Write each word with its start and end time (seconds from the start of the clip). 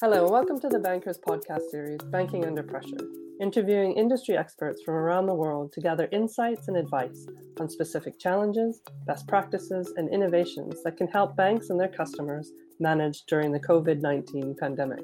Hello, 0.00 0.22
and 0.22 0.30
welcome 0.30 0.60
to 0.60 0.68
the 0.68 0.78
Bankers 0.78 1.18
podcast 1.18 1.72
series, 1.72 2.00
Banking 2.12 2.44
Under 2.44 2.62
Pressure, 2.62 3.00
interviewing 3.40 3.94
industry 3.94 4.36
experts 4.36 4.80
from 4.84 4.94
around 4.94 5.26
the 5.26 5.34
world 5.34 5.72
to 5.72 5.80
gather 5.80 6.08
insights 6.12 6.68
and 6.68 6.76
advice 6.76 7.26
on 7.58 7.68
specific 7.68 8.16
challenges, 8.16 8.80
best 9.08 9.26
practices, 9.26 9.92
and 9.96 10.08
innovations 10.14 10.84
that 10.84 10.96
can 10.96 11.08
help 11.08 11.34
banks 11.34 11.70
and 11.70 11.80
their 11.80 11.88
customers 11.88 12.52
manage 12.78 13.24
during 13.24 13.50
the 13.50 13.58
COVID 13.58 14.00
19 14.00 14.54
pandemic. 14.60 15.02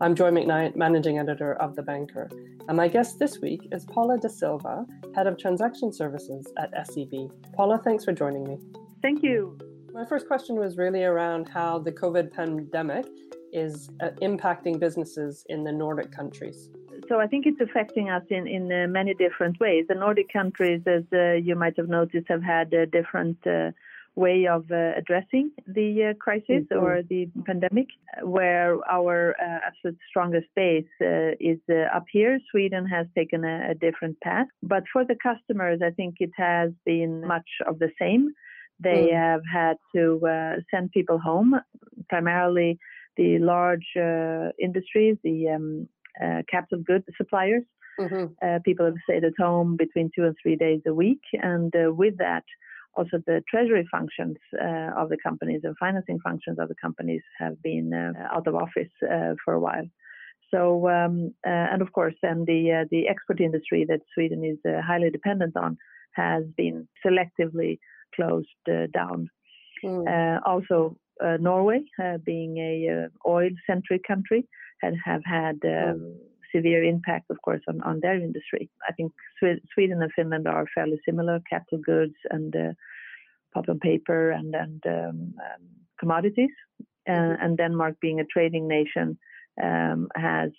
I'm 0.00 0.14
Joy 0.14 0.30
Macknight, 0.30 0.76
Managing 0.76 1.18
Editor 1.18 1.54
of 1.54 1.74
The 1.74 1.82
Banker, 1.82 2.30
and 2.68 2.76
my 2.76 2.86
guest 2.86 3.18
this 3.18 3.40
week 3.40 3.66
is 3.72 3.84
Paula 3.86 4.16
da 4.16 4.28
Silva, 4.28 4.86
Head 5.16 5.26
of 5.26 5.38
Transaction 5.38 5.92
Services 5.92 6.46
at 6.56 6.70
SEB. 6.86 7.32
Paula, 7.56 7.80
thanks 7.82 8.04
for 8.04 8.12
joining 8.12 8.44
me. 8.44 8.58
Thank 9.02 9.24
you. 9.24 9.58
My 9.92 10.06
first 10.06 10.28
question 10.28 10.54
was 10.54 10.76
really 10.76 11.02
around 11.02 11.48
how 11.48 11.80
the 11.80 11.90
COVID 11.90 12.30
pandemic 12.30 13.06
is 13.52 13.90
uh, 14.00 14.10
impacting 14.22 14.78
businesses 14.78 15.44
in 15.48 15.64
the 15.64 15.72
Nordic 15.72 16.10
countries? 16.12 16.70
So 17.08 17.18
I 17.18 17.26
think 17.26 17.46
it's 17.46 17.60
affecting 17.60 18.10
us 18.10 18.22
in, 18.30 18.46
in 18.46 18.70
uh, 18.70 18.86
many 18.88 19.14
different 19.14 19.58
ways. 19.58 19.86
The 19.88 19.94
Nordic 19.94 20.32
countries, 20.32 20.82
as 20.86 21.02
uh, 21.12 21.32
you 21.32 21.56
might 21.56 21.76
have 21.76 21.88
noticed, 21.88 22.26
have 22.28 22.42
had 22.42 22.72
a 22.72 22.86
different 22.86 23.38
uh, 23.46 23.70
way 24.14 24.46
of 24.46 24.70
uh, 24.70 24.92
addressing 24.96 25.50
the 25.66 26.10
uh, 26.10 26.14
crisis 26.14 26.64
mm-hmm. 26.70 26.78
or 26.78 27.02
the 27.02 27.28
pandemic, 27.46 27.86
where 28.22 28.78
our 28.88 29.34
absolute 29.40 29.98
strongest 30.08 30.48
base 30.54 30.84
is 31.40 31.58
up 31.94 32.04
here. 32.12 32.38
Sweden 32.50 32.86
has 32.86 33.06
taken 33.16 33.44
a, 33.44 33.70
a 33.70 33.74
different 33.74 34.20
path. 34.20 34.48
But 34.62 34.84
for 34.92 35.04
the 35.04 35.16
customers, 35.22 35.80
I 35.84 35.90
think 35.90 36.16
it 36.20 36.32
has 36.36 36.70
been 36.84 37.26
much 37.26 37.48
of 37.66 37.78
the 37.78 37.90
same. 37.98 38.32
They 38.78 39.08
mm. 39.12 39.14
have 39.14 39.42
had 39.50 39.76
to 39.94 40.20
send 40.70 40.90
people 40.92 41.18
home, 41.18 41.54
primarily 42.08 42.78
the 43.16 43.38
large 43.38 43.86
uh, 43.96 44.50
industries, 44.58 45.16
the 45.22 45.48
um, 45.48 45.88
uh, 46.22 46.42
capital 46.50 46.82
goods 46.84 47.04
suppliers. 47.16 47.62
Mm-hmm. 47.98 48.32
Uh, 48.42 48.58
people 48.64 48.86
have 48.86 48.94
stayed 49.04 49.24
at 49.24 49.32
home 49.38 49.76
between 49.76 50.10
two 50.14 50.24
and 50.24 50.34
three 50.42 50.56
days 50.56 50.80
a 50.86 50.94
week, 50.94 51.20
and 51.34 51.72
with 51.96 52.16
that, 52.18 52.44
also 52.94 53.18
the 53.26 53.42
treasury 53.48 53.86
functions 53.90 54.36
uh, 54.60 54.90
of 54.96 55.08
the 55.10 55.18
companies 55.22 55.60
and 55.64 55.76
financing 55.78 56.18
functions 56.24 56.58
of 56.58 56.68
the 56.68 56.74
companies 56.82 57.22
have 57.38 57.60
been 57.62 57.92
uh, 57.92 58.34
out 58.34 58.46
of 58.46 58.54
office 58.54 58.90
uh, 59.04 59.34
for 59.44 59.54
a 59.54 59.60
while. 59.60 59.86
So, 60.52 60.88
um, 60.88 61.32
and 61.44 61.80
of 61.80 61.92
course, 61.92 62.14
then 62.22 62.44
the 62.46 62.86
the 62.90 63.06
export 63.06 63.40
industry 63.40 63.86
that 63.88 64.00
Sweden 64.14 64.44
is 64.44 64.58
highly 64.84 65.10
dependent 65.10 65.56
on 65.56 65.76
has 66.14 66.44
been 66.56 66.88
selectively 67.06 67.78
closed 68.14 68.48
down. 68.92 69.28
Mm. 69.84 70.40
also, 70.44 70.78
uh, 70.84 71.09
Norway, 71.40 71.82
uh, 72.02 72.18
being 72.18 72.56
a 72.58 73.04
uh, 73.04 73.28
oil-centric 73.28 74.02
country, 74.06 74.46
had 74.80 74.94
have 75.04 75.22
had 75.24 75.58
um, 75.64 75.98
mm. 76.00 76.14
severe 76.54 76.82
impact, 76.82 77.30
of 77.30 77.40
course, 77.42 77.62
on, 77.68 77.80
on 77.82 78.00
their 78.00 78.16
industry. 78.16 78.70
I 78.88 78.92
think 78.92 79.12
Sweden 79.74 80.02
and 80.02 80.12
Finland 80.14 80.46
are 80.46 80.66
fairly 80.74 80.98
similar, 81.04 81.40
capital 81.48 81.78
goods 81.78 82.14
and 82.30 82.54
pulp 83.52 83.68
and 83.68 83.80
paper 83.80 84.30
and 84.30 84.54
and 84.54 84.82
um, 84.86 85.34
um, 85.46 85.62
commodities. 85.98 86.50
Mm-hmm. 87.08 87.44
and 87.44 87.56
Denmark, 87.56 87.96
being 88.00 88.20
a 88.20 88.24
trading 88.24 88.68
nation, 88.68 89.18
um, 89.62 90.08
has 90.14 90.50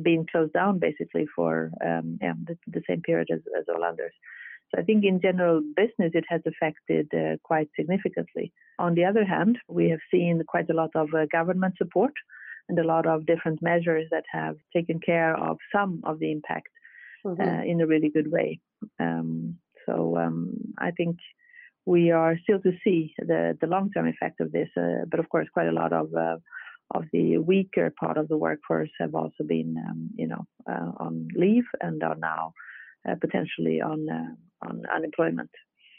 been 0.00 0.26
closed 0.30 0.52
down 0.52 0.78
basically 0.78 1.26
for 1.34 1.70
um, 1.84 2.18
yeah, 2.20 2.34
the, 2.46 2.56
the, 2.66 2.82
same 2.88 3.02
period 3.02 3.28
as, 3.32 3.40
as 3.58 3.64
all 3.68 3.82
others. 3.82 4.12
So 4.74 4.80
I 4.80 4.84
think 4.84 5.04
in 5.04 5.20
general 5.20 5.62
business 5.76 6.12
it 6.14 6.24
has 6.28 6.40
affected 6.46 7.08
uh, 7.14 7.36
quite 7.42 7.68
significantly. 7.78 8.52
On 8.78 8.94
the 8.94 9.04
other 9.04 9.24
hand, 9.24 9.58
we 9.68 9.90
have 9.90 10.00
seen 10.10 10.42
quite 10.46 10.68
a 10.70 10.74
lot 10.74 10.90
of 10.94 11.08
uh, 11.14 11.26
government 11.30 11.74
support 11.78 12.12
and 12.68 12.78
a 12.78 12.84
lot 12.84 13.06
of 13.06 13.26
different 13.26 13.62
measures 13.62 14.08
that 14.10 14.24
have 14.30 14.56
taken 14.74 14.98
care 14.98 15.36
of 15.36 15.58
some 15.72 16.02
of 16.04 16.18
the 16.18 16.32
impact 16.32 16.68
mm-hmm. 17.24 17.40
uh, 17.40 17.62
in 17.62 17.80
a 17.80 17.86
really 17.86 18.10
good 18.10 18.30
way. 18.30 18.60
Um, 18.98 19.56
so 19.86 20.16
um, 20.16 20.54
I 20.78 20.90
think 20.90 21.16
we 21.84 22.10
are 22.10 22.36
still 22.42 22.60
to 22.60 22.72
see 22.82 23.14
the, 23.18 23.56
the 23.60 23.68
long 23.68 23.92
term 23.92 24.08
effect 24.08 24.40
of 24.40 24.50
this, 24.50 24.68
uh, 24.76 25.04
but 25.08 25.20
of 25.20 25.28
course, 25.28 25.46
quite 25.52 25.68
a 25.68 25.72
lot 25.72 25.92
of 25.92 26.12
uh, 26.14 26.36
of 26.92 27.04
the 27.12 27.38
weaker 27.38 27.92
part 27.98 28.16
of 28.16 28.28
the 28.28 28.36
workforce 28.36 28.90
have 29.00 29.14
also 29.14 29.42
been, 29.44 29.76
um, 29.88 30.10
you 30.14 30.26
know, 30.28 30.44
uh, 30.70 30.92
on 30.98 31.26
leave 31.34 31.64
and 31.80 32.02
are 32.02 32.14
now 32.16 32.52
potentially 33.20 33.80
on 33.80 34.36
on 34.62 34.82
unemployment. 34.94 35.50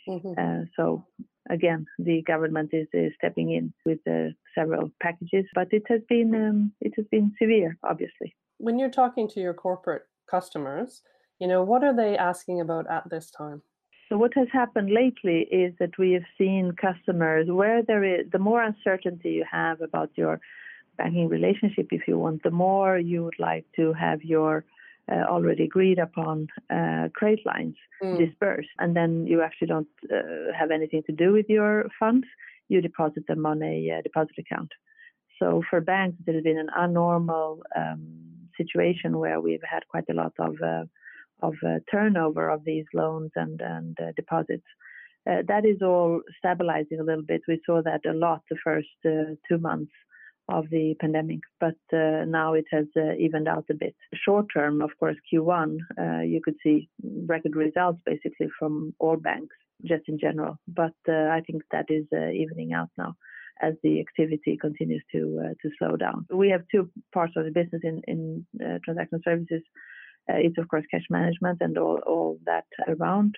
Mm-hmm. 0.07 0.34
Uh, 0.38 0.66
so 0.75 1.06
again, 1.50 1.85
the 2.00 2.22
government 2.23 2.69
is, 2.73 2.88
is 2.94 3.13
stepping 3.18 3.51
in 3.51 3.73
with 3.85 4.00
uh, 4.09 4.31
several 4.56 4.91
packages, 5.01 5.45
but 5.53 5.68
it 5.72 5.84
has 5.88 6.01
been 6.07 6.34
um, 6.35 6.72
it 6.81 6.94
has 6.97 7.06
been 7.12 7.34
severe, 7.41 7.78
obviously. 7.84 8.35
When 8.57 8.79
you're 8.79 8.90
talking 8.90 9.28
to 9.29 9.40
your 9.40 9.53
corporate 9.53 10.03
customers, 10.29 11.01
you 11.40 11.47
know 11.47 11.63
what 11.63 11.84
are 11.84 11.96
they 11.96 12.17
asking 12.17 12.62
about 12.62 12.90
at 12.90 13.09
this 13.09 13.31
time? 13.31 13.62
So 14.09 14.17
what 14.17 14.34
has 14.35 14.47
happened 14.53 14.90
lately 14.90 15.47
is 15.51 15.73
that 15.79 15.97
we 15.97 16.13
have 16.13 16.23
seen 16.38 16.72
customers 16.79 17.47
where 17.50 17.84
there 17.84 18.03
is 18.03 18.28
the 18.31 18.40
more 18.40 18.63
uncertainty 18.63 19.31
you 19.31 19.46
have 19.51 19.81
about 19.81 20.12
your 20.16 20.40
banking 20.97 21.28
relationship, 21.28 21.88
if 21.91 22.07
you 22.07 22.17
want, 22.17 22.44
the 22.44 22.51
more 22.51 22.97
you 22.97 23.23
would 23.25 23.40
like 23.40 23.66
to 23.75 23.94
have 23.94 24.23
your 24.23 24.63
uh, 25.12 25.23
already 25.29 25.63
agreed 25.63 26.00
upon 26.00 26.47
uh, 26.69 27.07
credit 27.13 27.40
lines 27.45 27.75
mm. 28.03 28.18
dispersed, 28.18 28.69
and 28.79 28.95
then 28.95 29.25
you 29.25 29.41
actually 29.41 29.68
don't 29.68 29.88
uh, 30.12 30.51
have 30.57 30.72
anything 30.72 31.03
to 31.06 31.13
do 31.13 31.31
with 31.31 31.45
your 31.50 31.85
funds. 32.00 32.28
You 32.69 32.81
deposit 32.81 33.25
them 33.28 33.46
on 33.46 33.63
a 33.63 33.97
uh, 33.97 34.01
deposit 34.01 34.35
account. 34.38 34.69
So 35.40 35.63
for 35.69 35.81
banks, 35.81 36.17
it 36.28 36.34
has 36.34 36.44
been 36.44 36.57
an 36.57 36.69
abnormal 36.78 37.62
um, 37.75 38.50
situation 38.57 39.17
where 39.17 39.40
we've 39.40 39.63
had 39.69 39.88
quite 39.88 40.09
a 40.09 40.13
lot 40.13 40.34
of 40.40 40.56
uh, 40.62 40.84
of 41.41 41.53
uh, 41.66 41.79
turnover 41.90 42.50
of 42.50 42.66
these 42.66 42.85
loans 42.94 43.31
and 43.35 43.62
and 43.62 43.97
deposits. 44.16 44.67
that 45.25 45.66
is 45.66 45.81
all 45.81 46.22
stabilizing 46.40 47.00
a 47.00 47.07
little 47.09 47.28
bit. 47.34 47.41
We 47.47 47.62
saw 47.66 47.81
that 47.84 48.06
a 48.06 48.13
lot 48.13 48.41
the 48.50 48.57
first 48.63 48.94
two 49.03 49.59
months 49.69 49.94
of 50.50 50.69
the 50.69 50.96
pandemic, 51.00 51.40
but 51.59 51.75
uh, 51.94 52.24
now 52.25 52.53
it 52.53 52.66
has 52.72 52.85
uh, 52.96 53.13
evened 53.19 53.47
out 53.47 53.66
a 53.69 53.74
bit. 53.74 53.96
Short 54.13 54.46
term, 54.53 54.81
of 54.81 54.91
course, 55.00 55.18
Q1, 55.31 55.78
uh, 56.00 56.22
you 56.22 56.41
could 56.44 56.56
see 56.63 56.90
record 57.25 57.56
results 57.56 58.00
basically 58.06 58.47
from 58.58 58.94
all 59.00 59.18
banks, 59.18 59.56
just 59.84 60.03
in 60.08 60.18
general. 60.18 60.58
But 60.68 60.96
uh, 61.09 61.30
I 61.38 61.41
think 61.46 61.63
that 61.72 61.85
is 61.90 62.06
uh, 62.13 62.30
evening 62.30 62.74
out 62.74 62.90
now 62.97 63.16
as 63.62 63.74
the 63.81 64.00
activity 64.00 64.56
continues 64.56 65.03
to 65.12 65.41
uh, 65.44 65.53
to 65.62 65.69
slow 65.80 65.96
down. 65.96 66.28
We 66.31 66.50
have 66.50 66.62
two 66.72 66.90
parts 67.14 67.34
of 67.35 67.44
the 67.46 67.52
business 67.52 67.81
in 67.84 68.02
in 68.08 68.46
transaction 68.85 69.22
services. 69.24 69.64
it's 70.29 70.58
of 70.58 70.68
course 70.68 70.85
cash 70.91 71.08
management 71.09 71.58
and 71.62 71.78
all 71.78 72.00
all 72.06 72.38
that 72.46 72.68
around 72.88 73.35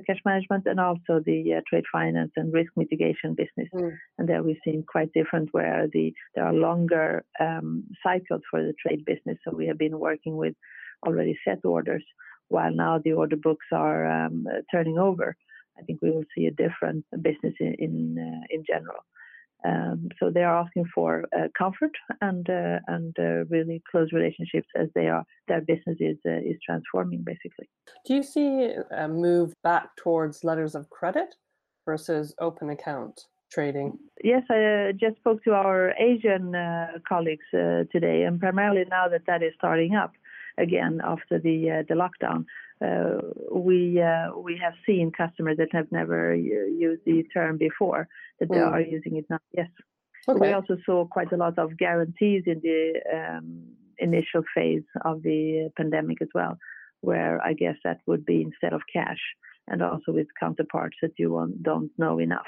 cash 0.00 0.20
management 0.24 0.64
and 0.66 0.80
also 0.80 1.20
the 1.24 1.54
uh, 1.54 1.60
trade 1.68 1.84
finance 1.92 2.32
and 2.36 2.52
risk 2.52 2.72
mitigation 2.76 3.34
business. 3.34 3.68
Mm. 3.74 3.96
And 4.18 4.28
there 4.28 4.42
we've 4.42 4.56
seen 4.64 4.84
quite 4.86 5.12
different 5.12 5.48
where 5.52 5.86
the 5.92 6.12
there 6.34 6.44
are 6.44 6.52
longer 6.52 7.24
um, 7.40 7.84
cycles 8.02 8.42
for 8.50 8.62
the 8.62 8.74
trade 8.80 9.04
business. 9.04 9.38
So 9.44 9.54
we 9.54 9.66
have 9.66 9.78
been 9.78 9.98
working 9.98 10.36
with 10.36 10.54
already 11.06 11.38
set 11.44 11.64
orders, 11.64 12.04
while 12.48 12.74
now 12.74 12.98
the 12.98 13.12
order 13.12 13.36
books 13.36 13.66
are 13.72 14.06
um, 14.06 14.46
turning 14.70 14.98
over. 14.98 15.36
I 15.78 15.82
think 15.82 16.00
we 16.02 16.10
will 16.10 16.24
see 16.36 16.46
a 16.46 16.50
different 16.50 17.04
business 17.22 17.54
in 17.60 17.74
in, 17.78 18.16
uh, 18.18 18.46
in 18.50 18.64
general. 18.66 19.04
Um, 19.64 20.08
so 20.18 20.30
they 20.30 20.42
are 20.42 20.58
asking 20.58 20.86
for 20.94 21.24
uh, 21.36 21.48
comfort 21.56 21.92
and 22.20 22.48
uh, 22.48 22.78
and 22.88 23.14
uh, 23.18 23.44
really 23.48 23.82
close 23.90 24.12
relationships 24.12 24.68
as 24.76 24.88
they 24.94 25.08
are 25.08 25.24
their 25.48 25.60
business 25.60 25.96
is 26.00 26.18
uh, 26.26 26.32
is 26.32 26.56
transforming 26.64 27.22
basically. 27.24 27.68
Do 28.06 28.14
you 28.14 28.22
see 28.22 28.74
a 28.96 29.08
move 29.08 29.54
back 29.62 29.90
towards 29.96 30.44
letters 30.44 30.74
of 30.74 30.90
credit 30.90 31.34
versus 31.84 32.34
open 32.40 32.70
account 32.70 33.26
trading? 33.52 33.98
Yes, 34.24 34.42
I 34.50 34.88
uh, 34.88 34.92
just 34.92 35.16
spoke 35.16 35.44
to 35.44 35.52
our 35.52 35.92
Asian 35.98 36.54
uh, 36.54 36.98
colleagues 37.08 37.46
today, 37.52 38.24
and 38.24 38.40
primarily 38.40 38.84
now 38.88 39.08
that 39.08 39.26
that 39.26 39.42
is 39.42 39.52
starting 39.56 39.94
up 39.94 40.12
again 40.58 41.00
after 41.04 41.38
the 41.38 41.84
the 41.88 41.94
lockdown. 41.94 42.44
Uh, 42.82 43.20
we 43.52 44.00
uh, 44.00 44.28
we 44.36 44.58
have 44.62 44.72
seen 44.86 45.12
customers 45.12 45.56
that 45.58 45.68
have 45.72 45.90
never 45.92 46.34
used 46.34 47.02
the 47.04 47.22
term 47.34 47.56
before 47.56 48.08
that 48.40 48.48
mm. 48.48 48.54
they 48.54 48.60
are 48.60 48.80
using 48.80 49.16
it 49.16 49.26
now. 49.30 49.38
Yes. 49.52 49.68
Okay. 50.28 50.48
We 50.48 50.52
also 50.52 50.76
saw 50.86 51.04
quite 51.04 51.32
a 51.32 51.36
lot 51.36 51.58
of 51.58 51.76
guarantees 51.76 52.44
in 52.46 52.60
the 52.62 53.00
um, 53.12 53.64
initial 53.98 54.42
phase 54.54 54.84
of 55.04 55.22
the 55.22 55.70
pandemic 55.76 56.22
as 56.22 56.28
well, 56.34 56.56
where 57.00 57.40
I 57.44 57.52
guess 57.52 57.76
that 57.84 58.00
would 58.06 58.24
be 58.24 58.42
instead 58.42 58.72
of 58.72 58.82
cash, 58.92 59.20
and 59.68 59.82
also 59.82 60.12
with 60.12 60.28
counterparts 60.38 60.96
that 61.02 61.12
you 61.18 61.54
don't 61.62 61.90
know 61.98 62.18
enough 62.18 62.46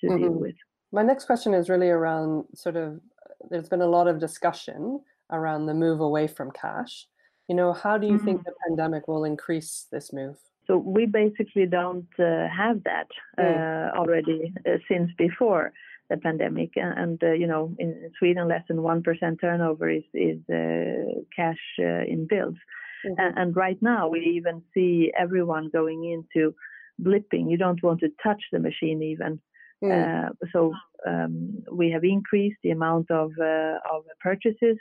to 0.00 0.08
mm-hmm. 0.08 0.22
deal 0.22 0.32
with. 0.32 0.56
My 0.92 1.02
next 1.02 1.26
question 1.26 1.54
is 1.54 1.68
really 1.68 1.88
around 1.88 2.44
sort 2.54 2.76
of. 2.76 3.00
There's 3.48 3.68
been 3.68 3.80
a 3.80 3.86
lot 3.86 4.08
of 4.08 4.18
discussion 4.18 5.00
around 5.30 5.66
the 5.66 5.74
move 5.74 6.00
away 6.00 6.26
from 6.26 6.50
cash. 6.50 7.06
You 7.50 7.56
know, 7.56 7.72
how 7.72 7.98
do 7.98 8.06
you 8.06 8.12
mm-hmm. 8.12 8.24
think 8.26 8.44
the 8.44 8.52
pandemic 8.64 9.08
will 9.08 9.24
increase 9.24 9.88
this 9.90 10.12
move? 10.12 10.36
So 10.68 10.76
we 10.76 11.04
basically 11.06 11.66
don't 11.66 12.06
uh, 12.16 12.46
have 12.46 12.84
that 12.84 13.08
mm. 13.36 13.42
uh, 13.42 13.98
already 13.98 14.54
uh, 14.64 14.78
since 14.88 15.10
before. 15.18 15.72
the 16.10 16.16
pandemic. 16.16 16.70
And, 16.76 17.18
uh, 17.22 17.32
you 17.32 17.48
know, 17.52 17.74
in, 17.78 17.90
Sweden, 18.18 18.46
less 18.46 18.64
than 18.68 18.78
1% 18.78 19.40
turnover 19.40 19.88
is, 19.90 20.06
is 20.14 20.38
uh, 20.48 21.22
cash 21.34 21.62
uh, 21.80 22.04
in 22.12 22.28
bills. 22.28 22.58
Mm-hmm. 23.04 23.20
And, 23.22 23.32
and, 23.40 23.56
right 23.56 23.80
now, 23.80 24.02
we 24.14 24.20
even 24.38 24.62
see 24.72 25.12
everyone 25.24 25.70
going 25.72 26.00
into 26.14 26.54
blipping. 27.02 27.50
You 27.52 27.58
don't 27.64 27.82
want 27.82 27.98
to 28.00 28.10
touch 28.22 28.42
the 28.52 28.60
machine 28.60 29.02
even. 29.02 29.40
Mm. 29.82 30.36
so 30.52 30.74
um, 31.08 31.34
we 31.72 31.90
have 31.94 32.04
increased 32.04 32.60
the 32.62 32.72
amount 32.78 33.10
of, 33.10 33.30
uh, 33.40 33.76
of 33.94 34.00
purchases 34.28 34.78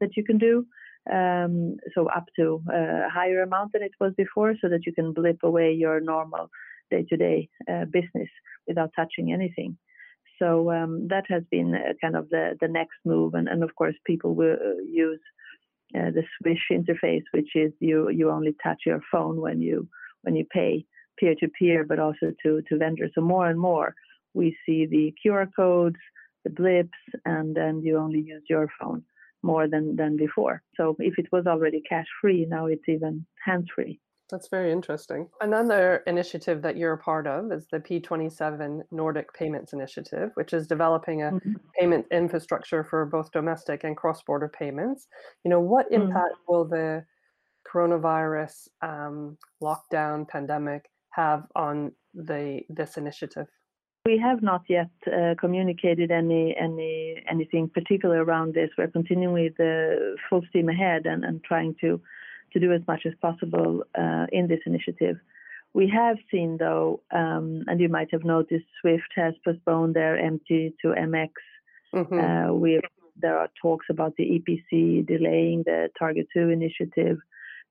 that 0.00 0.16
you 0.16 0.24
can 0.24 0.38
do. 0.38 0.64
Um, 1.12 1.76
so 1.94 2.06
up 2.08 2.26
to 2.36 2.62
a 2.70 3.08
higher 3.08 3.42
amount 3.42 3.72
than 3.72 3.82
it 3.82 3.92
was 4.00 4.12
before, 4.16 4.54
so 4.60 4.68
that 4.68 4.86
you 4.86 4.92
can 4.92 5.12
blip 5.12 5.38
away 5.42 5.72
your 5.72 6.00
normal 6.00 6.50
day-to-day 6.90 7.48
uh, 7.70 7.84
business 7.86 8.28
without 8.66 8.90
touching 8.96 9.32
anything. 9.32 9.76
So 10.38 10.70
um, 10.70 11.08
that 11.08 11.24
has 11.28 11.42
been 11.50 11.74
uh, 11.74 11.94
kind 12.00 12.16
of 12.16 12.28
the, 12.28 12.56
the 12.60 12.68
next 12.68 12.98
move, 13.04 13.34
and, 13.34 13.48
and 13.48 13.62
of 13.62 13.74
course 13.74 13.94
people 14.06 14.34
will 14.34 14.54
uh, 14.54 14.82
use 14.84 15.20
uh, 15.96 16.10
the 16.10 16.22
Swish 16.38 16.68
interface, 16.70 17.24
which 17.32 17.50
is 17.54 17.72
you 17.80 18.10
you 18.10 18.30
only 18.30 18.54
touch 18.62 18.82
your 18.86 19.00
phone 19.10 19.40
when 19.40 19.60
you 19.60 19.88
when 20.22 20.36
you 20.36 20.44
pay 20.44 20.84
peer 21.18 21.34
to 21.40 21.48
peer, 21.48 21.84
but 21.84 21.98
also 21.98 22.32
to 22.42 22.62
to 22.68 22.78
vendors. 22.78 23.10
So 23.14 23.20
more 23.22 23.48
and 23.48 23.58
more 23.58 23.94
we 24.34 24.56
see 24.64 24.86
the 24.86 25.14
QR 25.24 25.48
codes, 25.56 25.96
the 26.44 26.50
blips, 26.50 26.98
and 27.24 27.56
then 27.56 27.80
you 27.82 27.98
only 27.98 28.20
use 28.20 28.42
your 28.48 28.68
phone 28.80 29.02
more 29.42 29.68
than 29.68 29.96
than 29.96 30.16
before. 30.16 30.62
So 30.76 30.96
if 30.98 31.18
it 31.18 31.26
was 31.32 31.46
already 31.46 31.82
cash 31.88 32.06
free, 32.20 32.46
now 32.48 32.66
it's 32.66 32.88
even 32.88 33.26
hands 33.44 33.68
free. 33.74 34.00
That's 34.30 34.48
very 34.48 34.70
interesting. 34.72 35.28
Another 35.40 36.02
initiative 36.06 36.60
that 36.60 36.76
you're 36.76 36.92
a 36.92 36.98
part 36.98 37.26
of 37.26 37.50
is 37.50 37.66
the 37.72 37.78
P27 37.78 38.82
Nordic 38.90 39.32
Payments 39.32 39.72
Initiative, 39.72 40.30
which 40.34 40.52
is 40.52 40.66
developing 40.66 41.22
a 41.22 41.30
mm-hmm. 41.30 41.52
payment 41.78 42.04
infrastructure 42.12 42.84
for 42.84 43.06
both 43.06 43.32
domestic 43.32 43.84
and 43.84 43.96
cross-border 43.96 44.48
payments. 44.50 45.06
You 45.44 45.50
know, 45.50 45.60
what 45.60 45.86
mm-hmm. 45.86 46.02
impact 46.02 46.34
mm-hmm. 46.34 46.52
will 46.52 46.64
the 46.66 47.04
coronavirus 47.72 48.68
um, 48.82 49.38
lockdown 49.62 50.28
pandemic 50.28 50.90
have 51.10 51.44
on 51.56 51.92
the 52.12 52.60
this 52.68 52.98
initiative? 52.98 53.46
We 54.08 54.16
have 54.28 54.40
not 54.42 54.62
yet 54.70 54.92
uh, 55.06 55.34
communicated 55.38 56.10
any 56.10 56.56
any 56.66 57.22
anything 57.30 57.68
particular 57.68 58.24
around 58.24 58.54
this. 58.54 58.70
We're 58.78 58.96
continuing 58.98 59.34
with 59.34 59.56
the 59.58 60.16
full 60.26 60.42
steam 60.48 60.70
ahead 60.70 61.02
and, 61.04 61.20
and 61.26 61.44
trying 61.44 61.74
to 61.82 62.00
to 62.52 62.58
do 62.58 62.72
as 62.72 62.80
much 62.90 63.02
as 63.04 63.12
possible 63.20 63.72
uh, 64.02 64.26
in 64.32 64.48
this 64.48 64.62
initiative. 64.64 65.16
We 65.74 65.86
have 66.00 66.16
seen, 66.30 66.56
though, 66.56 67.02
um, 67.20 67.64
and 67.66 67.78
you 67.82 67.90
might 67.90 68.10
have 68.12 68.24
noticed, 68.24 68.64
Swift 68.80 69.12
has 69.16 69.34
postponed 69.44 69.94
their 69.94 70.14
MT 70.18 70.74
to 70.80 70.88
MX. 70.88 71.32
Mm-hmm. 71.94 72.18
Uh, 72.18 72.54
we, 72.54 72.80
there 73.20 73.36
are 73.36 73.50
talks 73.60 73.86
about 73.90 74.16
the 74.16 74.26
EPC 74.34 75.06
delaying 75.06 75.64
the 75.66 75.90
Target 75.98 76.28
2 76.34 76.48
initiative 76.48 77.18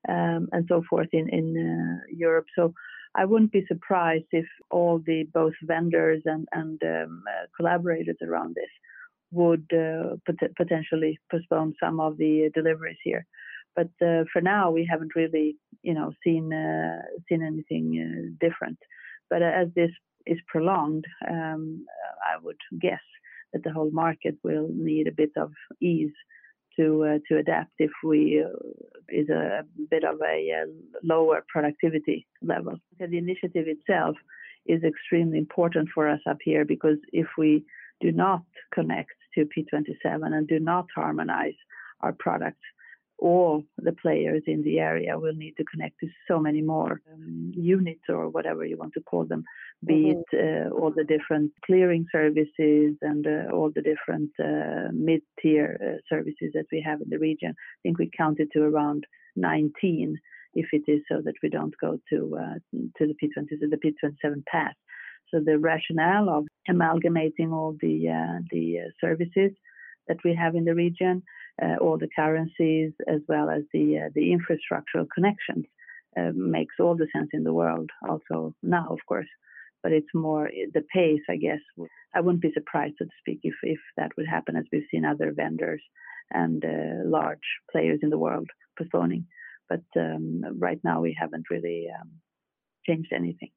um, 0.07 0.49
and 0.51 0.65
so 0.69 0.83
forth 0.87 1.09
in, 1.13 1.27
in 1.29 1.45
uh, 1.67 2.05
Europe. 2.15 2.45
I 3.17 3.25
wouldn't 3.25 3.51
be 3.51 3.65
surprised 3.67 4.25
if 4.31 4.45
all 4.69 5.01
the 5.05 5.23
both 5.33 5.53
vendors 5.63 6.21
and, 6.25 6.47
and 6.51 6.81
um, 6.83 7.23
uh, 7.27 7.47
collaborators 7.57 8.17
around 8.21 8.55
this 8.55 8.69
would 9.31 9.65
uh, 9.73 10.15
pot- 10.25 10.55
potentially 10.55 11.19
postpone 11.31 11.73
some 11.83 11.99
of 11.99 12.17
the 12.17 12.51
deliveries 12.53 12.99
here. 13.03 13.25
But 13.75 13.89
uh, 14.01 14.23
for 14.31 14.41
now, 14.41 14.71
we 14.71 14.87
haven't 14.89 15.15
really, 15.15 15.57
you 15.81 15.93
know, 15.93 16.13
seen 16.23 16.53
uh, 16.53 17.01
seen 17.27 17.43
anything 17.43 17.85
uh, 18.05 18.45
different. 18.45 18.77
But 19.29 19.41
as 19.41 19.67
this 19.75 19.91
is 20.25 20.37
prolonged, 20.47 21.05
um, 21.29 21.85
I 22.31 22.37
would 22.41 22.61
guess 22.79 23.05
that 23.53 23.63
the 23.63 23.73
whole 23.73 23.91
market 23.91 24.35
will 24.43 24.69
need 24.71 25.07
a 25.07 25.11
bit 25.11 25.31
of 25.37 25.51
ease 25.81 26.13
to 26.77 27.03
uh, 27.03 27.19
to 27.27 27.39
adapt 27.39 27.73
if 27.79 27.91
we 28.03 28.43
uh, 28.43 28.49
is 29.09 29.29
a 29.29 29.63
bit 29.89 30.03
of 30.03 30.19
a, 30.21 30.49
a 30.51 30.65
lower 31.03 31.43
productivity 31.47 32.27
level. 32.41 32.75
The 32.99 33.17
initiative 33.17 33.65
itself 33.67 34.15
is 34.65 34.83
extremely 34.83 35.37
important 35.37 35.89
for 35.93 36.07
us 36.07 36.19
up 36.29 36.37
here 36.43 36.65
because 36.65 36.97
if 37.13 37.27
we 37.37 37.63
do 38.01 38.11
not 38.11 38.43
connect 38.73 39.13
to 39.35 39.45
P27 39.45 39.95
and 40.03 40.47
do 40.47 40.59
not 40.59 40.87
harmonize 40.93 41.55
our 42.01 42.13
products, 42.13 42.61
all 43.19 43.63
the 43.77 43.93
players 43.93 44.43
in 44.45 44.61
the 44.63 44.79
area 44.79 45.17
will 45.17 45.33
need 45.33 45.55
to 45.57 45.63
connect 45.63 45.99
to 45.99 46.07
so 46.27 46.39
many 46.39 46.61
more 46.61 47.01
um, 47.11 47.51
units 47.55 48.03
or 48.09 48.29
whatever 48.29 48.63
you 48.63 48.77
want 48.77 48.93
to 48.93 49.01
call 49.01 49.25
them, 49.25 49.43
be 49.85 50.13
mm-hmm. 50.13 50.19
it 50.35 50.67
uh, 50.67 50.69
all 50.69 50.91
the 50.95 51.03
different 51.03 51.51
clearing 51.65 52.05
services 52.11 52.95
and 53.01 53.25
uh, 53.25 53.51
all 53.51 53.71
the 53.73 53.81
different 53.81 54.29
uh, 54.39 54.89
mid 54.93 55.21
tier 55.41 55.79
uh, 55.81 55.97
services 56.13 56.51
that 56.53 56.65
we 56.71 56.83
have 56.85 57.01
in 57.01 57.09
the 57.09 57.17
region. 57.17 57.51
I 57.57 57.79
think 57.81 57.97
we 57.97 58.09
counted 58.15 58.49
to 58.53 58.61
around 58.61 59.05
19 59.35 60.17
if 60.53 60.67
it 60.71 60.83
is 60.87 61.01
so 61.09 61.21
that 61.23 61.35
we 61.41 61.49
don't 61.49 61.73
go 61.81 61.99
to 62.11 62.37
uh, 62.39 62.77
to 62.97 63.07
the 63.07 63.15
P20 63.21 63.49
to 63.59 63.67
the 63.67 63.77
P27 63.77 64.45
path. 64.45 64.75
So 65.29 65.41
the 65.43 65.57
rationale 65.57 66.29
of 66.29 66.45
amalgamating 66.69 67.51
all 67.51 67.75
the 67.81 68.09
uh, 68.09 68.39
the 68.51 68.91
services 69.01 69.51
that 70.07 70.17
we 70.23 70.35
have 70.35 70.55
in 70.55 70.65
the 70.65 70.75
region 70.75 71.23
all 71.79 71.97
the 71.97 72.09
currencies 72.15 72.91
as 73.07 73.21
well 73.27 73.49
as 73.49 73.63
the 73.73 73.99
uh, 74.05 74.09
the 74.13 74.35
infrastructural 74.35 75.07
connections 75.13 75.65
uh, 76.17 76.31
makes 76.33 76.75
all 76.79 76.95
the 76.95 77.07
sense 77.13 77.29
in 77.33 77.43
the 77.43 77.53
world. 77.53 77.89
Also 78.07 78.53
now, 78.63 78.87
of 78.89 78.99
course, 79.07 79.27
but 79.83 79.91
it's 79.91 80.13
more 80.13 80.49
the 80.73 80.83
pace, 80.93 81.21
I 81.29 81.37
guess. 81.37 81.59
I 82.13 82.21
wouldn't 82.21 82.41
be 82.41 82.51
surprised, 82.53 82.95
so 82.99 83.05
to 83.05 83.11
speak, 83.19 83.39
if 83.43 83.55
if 83.63 83.79
that 83.97 84.11
would 84.17 84.27
happen, 84.27 84.55
as 84.55 84.65
we've 84.71 84.87
seen 84.91 85.05
other 85.05 85.31
vendors 85.31 85.81
and 86.31 86.63
uh, 86.63 87.07
large 87.07 87.47
players 87.71 87.99
in 88.01 88.09
the 88.09 88.17
world 88.17 88.49
postponing. 88.77 89.25
But 89.69 89.83
um, 89.95 90.43
right 90.57 90.79
now, 90.83 91.01
we 91.01 91.15
haven't 91.19 91.49
really 91.49 91.87
um, 91.99 92.11
changed 92.85 93.11
anything. 93.13 93.51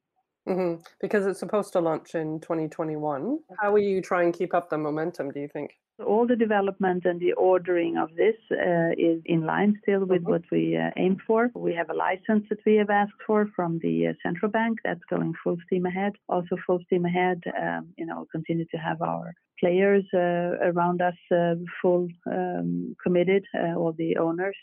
Mm-hmm. 0.47 0.81
Because 0.99 1.25
it's 1.27 1.39
supposed 1.39 1.73
to 1.73 1.79
launch 1.79 2.15
in 2.15 2.39
2021. 2.39 3.39
How 3.59 3.71
will 3.71 3.79
you 3.79 4.01
try 4.01 4.23
and 4.23 4.33
keep 4.33 4.53
up 4.53 4.69
the 4.69 4.77
momentum, 4.77 5.31
do 5.31 5.39
you 5.39 5.47
think? 5.47 5.71
All 6.05 6.27
the 6.27 6.35
development 6.35 7.05
and 7.05 7.19
the 7.19 7.33
ordering 7.33 7.97
of 7.97 8.15
this 8.15 8.35
uh, 8.51 8.91
is 8.97 9.21
in 9.25 9.45
line 9.45 9.79
still 9.81 10.05
with 10.05 10.21
mm-hmm. 10.21 10.31
what 10.31 10.43
we 10.51 10.77
uh, 10.77 10.91
aim 10.97 11.17
for. 11.25 11.49
We 11.55 11.73
have 11.75 11.89
a 11.89 11.93
license 11.93 12.45
that 12.49 12.59
we 12.65 12.75
have 12.75 12.89
asked 12.89 13.21
for 13.25 13.47
from 13.55 13.79
the 13.81 14.07
uh, 14.07 14.13
central 14.23 14.51
bank 14.51 14.79
that's 14.83 15.03
going 15.09 15.33
full 15.43 15.57
steam 15.65 15.85
ahead. 15.85 16.13
Also, 16.29 16.57
full 16.65 16.79
steam 16.85 17.05
ahead, 17.05 17.41
um, 17.61 17.89
you 17.97 18.05
know, 18.05 18.27
continue 18.31 18.65
to 18.71 18.77
have 18.77 19.01
our 19.01 19.33
players 19.59 20.05
uh, 20.13 20.57
around 20.69 21.01
us 21.01 21.15
uh, 21.31 21.55
full 21.81 22.07
um, 22.27 22.95
committed, 23.03 23.45
uh, 23.55 23.75
all 23.77 23.93
the 23.97 24.17
owners 24.17 24.57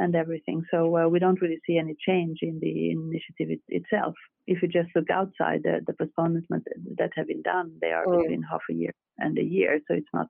and 0.00 0.16
everything. 0.16 0.64
So 0.70 0.96
uh, 0.96 1.08
we 1.08 1.18
don't 1.18 1.40
really 1.42 1.60
see 1.66 1.76
any 1.78 1.94
change 2.08 2.38
in 2.42 2.58
the 2.60 2.90
initiative 2.90 3.50
it, 3.50 3.60
itself. 3.68 4.14
If 4.46 4.62
you 4.62 4.68
just 4.68 4.88
look 4.96 5.10
outside, 5.10 5.62
the, 5.62 5.80
the 5.86 5.92
postponements 5.92 6.48
that 6.96 7.10
have 7.16 7.28
been 7.28 7.42
done, 7.42 7.72
they 7.80 7.92
are 7.92 8.06
mm. 8.06 8.22
between 8.22 8.42
half 8.42 8.62
a 8.70 8.74
year 8.74 8.94
and 9.18 9.38
a 9.38 9.44
year. 9.44 9.78
So 9.86 9.94
it's 9.94 10.14
not 10.14 10.28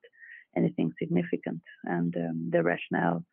anything 0.57 0.93
significant. 0.99 1.61
And 1.85 2.15
um, 2.17 2.49
the 2.51 2.63
rationale, 2.63 3.25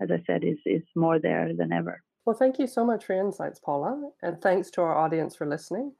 as 0.00 0.10
I 0.10 0.22
said, 0.26 0.44
is, 0.44 0.58
is 0.66 0.82
more 0.94 1.18
there 1.18 1.50
than 1.56 1.72
ever. 1.72 2.02
Well, 2.24 2.36
thank 2.36 2.58
you 2.58 2.66
so 2.66 2.84
much 2.84 3.04
for 3.04 3.14
your 3.14 3.24
insights, 3.24 3.60
Paula. 3.60 4.10
And 4.22 4.40
thanks 4.40 4.70
to 4.72 4.82
our 4.82 4.96
audience 4.96 5.36
for 5.36 5.46
listening. 5.46 5.92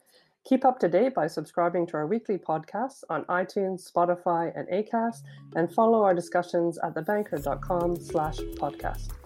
Keep 0.44 0.64
up 0.64 0.78
to 0.78 0.88
date 0.88 1.14
by 1.14 1.26
subscribing 1.26 1.87
to 1.88 1.94
our 1.94 2.06
weekly 2.06 2.38
podcasts 2.38 3.02
on 3.11 3.25
iTunes, 3.25 3.90
Spotify, 3.90 4.52
and 4.56 4.68
Acast, 4.68 5.23
and 5.56 5.73
follow 5.73 6.02
our 6.02 6.14
discussions 6.14 6.78
at 6.85 6.94
thebanker.com 6.94 7.96
slash 7.96 8.37
podcast. 8.37 9.25